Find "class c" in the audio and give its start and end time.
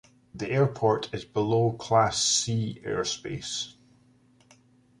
1.73-2.81